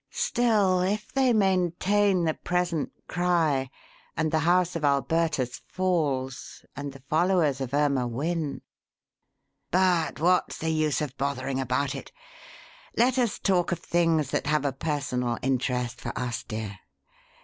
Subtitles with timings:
[0.09, 3.69] Still, if they maintain the present cry
[4.17, 8.63] and the House of Alburtus falls and the followers of Irma win
[9.69, 12.11] But what's the use of bothering about it?
[12.97, 16.79] Let us talk of things that have a personal interest for us, dear.